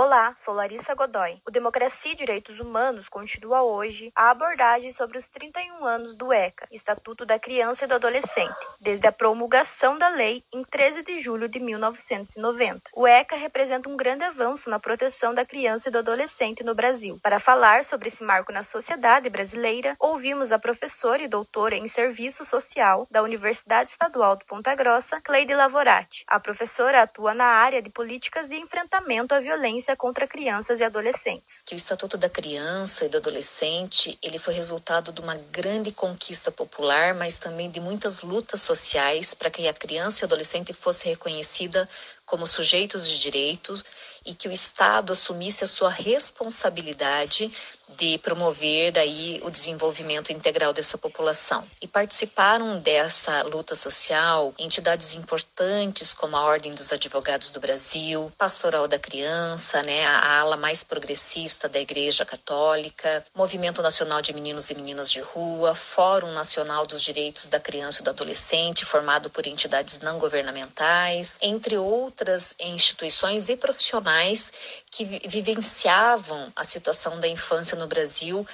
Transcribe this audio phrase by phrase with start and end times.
[0.00, 1.42] Olá, sou Larissa Godoy.
[1.44, 6.68] O Democracia e Direitos Humanos continua hoje a abordagem sobre os 31 anos do ECA,
[6.70, 11.48] Estatuto da Criança e do Adolescente, desde a promulgação da lei em 13 de julho
[11.48, 12.80] de 1990.
[12.94, 17.18] O ECA representa um grande avanço na proteção da criança e do adolescente no Brasil.
[17.20, 22.44] Para falar sobre esse marco na sociedade brasileira, ouvimos a professora e doutora em Serviço
[22.44, 26.22] Social da Universidade Estadual do Ponta Grossa, Cleide Lavorati.
[26.28, 30.84] A professora atua na área de políticas de enfrentamento à violência violência contra crianças e
[30.84, 31.62] adolescentes.
[31.64, 36.50] Que o Estatuto da Criança e do Adolescente, ele foi resultado de uma grande conquista
[36.50, 41.88] popular, mas também de muitas lutas sociais para que a criança e adolescente fosse reconhecida
[42.26, 43.84] como sujeitos de direitos
[44.24, 47.50] e que o Estado assumisse a sua responsabilidade
[47.96, 51.64] de promover aí o desenvolvimento integral dessa população.
[51.80, 58.86] E participaram dessa luta social entidades importantes como a Ordem dos Advogados do Brasil, Pastoral
[58.86, 64.74] da Criança, né, a ala mais progressista da Igreja Católica, Movimento Nacional de Meninos e
[64.74, 70.00] Meninas de Rua, Fórum Nacional dos Direitos da Criança e do Adolescente, formado por entidades
[70.00, 74.52] não governamentais, entre outras instituições e profissionais
[74.90, 78.46] que vivenciavam a situação da infância no Brasil,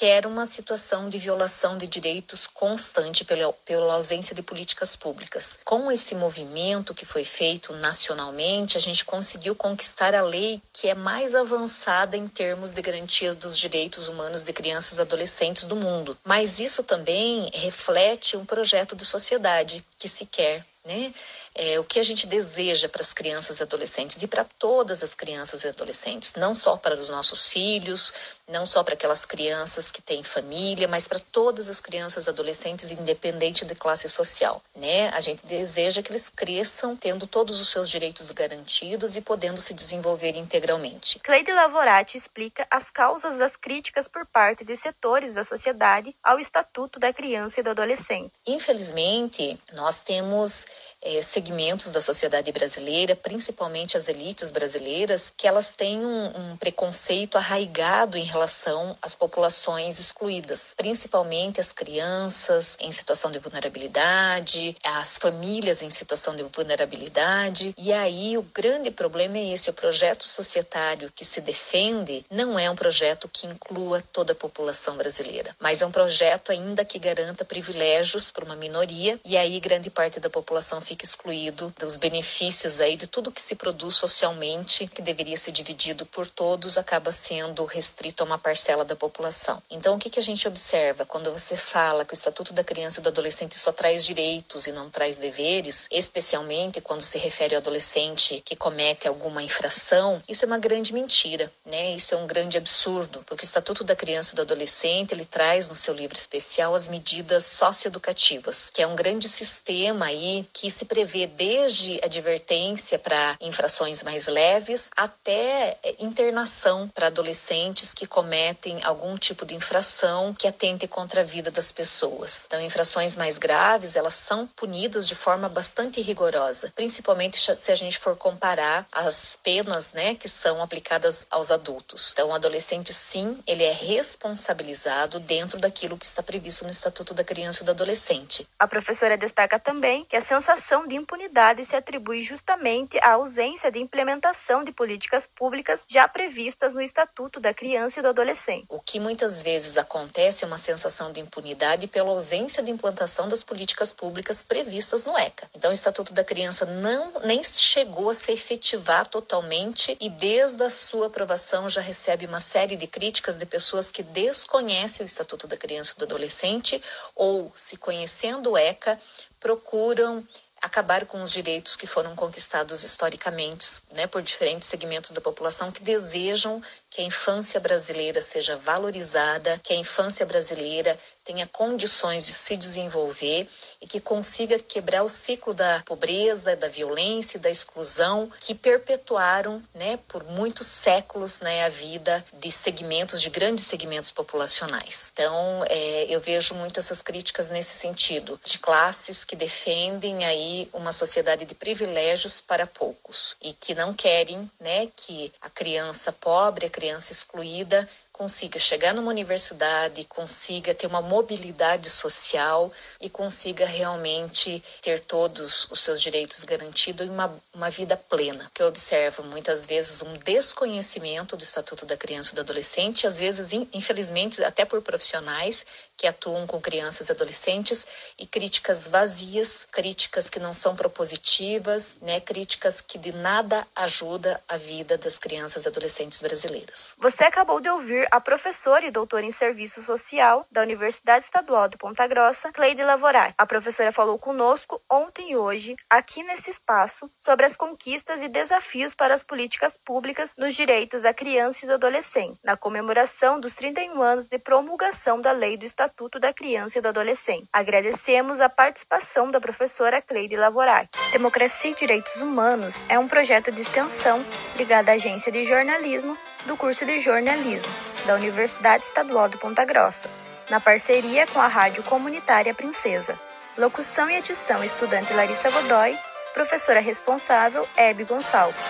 [0.00, 5.58] que era uma situação de violação de direitos constante pela, pela ausência de políticas públicas.
[5.62, 10.94] Com esse movimento que foi feito nacionalmente, a gente conseguiu conquistar a lei que é
[10.94, 16.16] mais avançada em termos de garantia dos direitos humanos de crianças e adolescentes do mundo.
[16.24, 21.12] Mas isso também reflete um projeto de sociedade que se quer, né?
[21.60, 25.14] É, o que a gente deseja para as crianças e adolescentes e para todas as
[25.14, 28.14] crianças e adolescentes, não só para os nossos filhos,
[28.48, 32.90] não só para aquelas crianças que têm família, mas para todas as crianças e adolescentes,
[32.90, 35.10] independente de classe social, né?
[35.10, 39.74] A gente deseja que eles cresçam tendo todos os seus direitos garantidos e podendo se
[39.74, 41.18] desenvolver integralmente.
[41.18, 46.98] Cleide Lavorati explica as causas das críticas por parte de setores da sociedade ao Estatuto
[46.98, 48.32] da Criança e do Adolescente.
[48.46, 50.66] Infelizmente, nós temos
[51.02, 57.36] é, segmentos da sociedade brasileira, principalmente as elites brasileiras, que elas têm um, um preconceito
[57.36, 65.82] arraigado em relação às populações excluídas, principalmente as crianças em situação de vulnerabilidade, as famílias
[65.82, 67.74] em situação de vulnerabilidade.
[67.76, 72.70] E aí o grande problema é esse: o projeto societário que se defende não é
[72.70, 77.44] um projeto que inclua toda a população brasileira, mas é um projeto ainda que garanta
[77.44, 82.96] privilégios para uma minoria, e aí grande parte da população fica excluído dos benefícios aí
[82.96, 88.22] de tudo que se produz socialmente, que deveria ser dividido por todos, acaba sendo restrito
[88.22, 89.62] a uma parcela da população.
[89.70, 92.98] Então, o que, que a gente observa quando você fala que o Estatuto da Criança
[92.98, 97.60] e do Adolescente só traz direitos e não traz deveres, especialmente quando se refere ao
[97.60, 101.94] adolescente que comete alguma infração, isso é uma grande mentira, né?
[101.94, 105.68] Isso é um grande absurdo, porque o Estatuto da Criança e do Adolescente, ele traz
[105.68, 110.84] no seu livro especial as medidas socioeducativas, que é um grande sistema aí que se
[110.84, 119.16] prevê desde advertência para infrações mais leves até eh, internação para adolescentes que cometem algum
[119.16, 122.44] tipo de infração que atente contra a vida das pessoas.
[122.46, 127.98] Então, infrações mais graves, elas são punidas de forma bastante rigorosa, principalmente se a gente
[127.98, 132.10] for comparar as penas, né, que são aplicadas aos adultos.
[132.12, 137.24] Então, o adolescente, sim, ele é responsabilizado dentro daquilo que está previsto no Estatuto da
[137.24, 138.46] Criança e do Adolescente.
[138.58, 143.80] A professora destaca também que a sensação de impunidade se atribui justamente à ausência de
[143.80, 148.66] implementação de políticas públicas já previstas no Estatuto da Criança e do Adolescente.
[148.68, 153.42] O que muitas vezes acontece é uma sensação de impunidade pela ausência de implantação das
[153.42, 155.50] políticas públicas previstas no ECA.
[155.52, 160.70] Então, o Estatuto da Criança não nem chegou a se efetivar totalmente e desde a
[160.70, 165.56] sua aprovação já recebe uma série de críticas de pessoas que desconhecem o Estatuto da
[165.56, 166.80] Criança e do Adolescente
[167.16, 168.96] ou, se conhecendo o ECA,
[169.40, 170.24] procuram
[170.60, 175.82] acabar com os direitos que foram conquistados historicamente né, por diferentes segmentos da população que
[175.82, 180.98] desejam que a infância brasileira seja valorizada, que a infância brasileira
[181.30, 183.48] tenha condições de se desenvolver
[183.80, 189.62] e que consiga quebrar o ciclo da pobreza, da violência e da exclusão que perpetuaram,
[189.72, 195.12] né, por muitos séculos, né, a vida de segmentos, de grandes segmentos populacionais.
[195.12, 200.92] Então, é, eu vejo muito essas críticas nesse sentido, de classes que defendem aí uma
[200.92, 206.70] sociedade de privilégios para poucos e que não querem, né, que a criança pobre, a
[206.70, 207.88] criança excluída
[208.20, 212.70] consiga chegar numa universidade, consiga ter uma mobilidade social
[213.00, 218.50] e consiga realmente ter todos os seus direitos garantidos e uma, uma vida plena.
[218.52, 223.18] Que eu observo muitas vezes um desconhecimento do Estatuto da Criança e do Adolescente, às
[223.18, 225.64] vezes, infelizmente, até por profissionais
[225.96, 227.86] que atuam com crianças e adolescentes
[228.18, 234.56] e críticas vazias, críticas que não são propositivas, né, críticas que de nada ajuda a
[234.56, 236.94] vida das crianças e adolescentes brasileiras.
[236.98, 241.76] Você acabou de ouvir a professora e doutora em Serviço Social da Universidade Estadual de
[241.76, 243.32] Ponta Grossa, Cleide Lavorar.
[243.38, 248.94] A professora falou conosco ontem e hoje, aqui nesse espaço, sobre as conquistas e desafios
[248.94, 254.02] para as políticas públicas nos direitos da criança e do adolescente, na comemoração dos 31
[254.02, 257.48] anos de promulgação da Lei do Estatuto da Criança e do Adolescente.
[257.52, 260.88] Agradecemos a participação da professora Cleide Lavorar.
[261.12, 264.24] Democracia e Direitos Humanos é um projeto de extensão
[264.56, 267.72] ligado à Agência de Jornalismo do curso de jornalismo
[268.06, 270.08] da Universidade Estadual de Ponta Grossa,
[270.48, 273.18] na parceria com a Rádio Comunitária Princesa.
[273.58, 275.96] Locução e edição estudante Larissa Godoy,
[276.32, 278.62] professora responsável Hebe Gonçalves.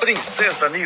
[0.00, 0.68] Princesa.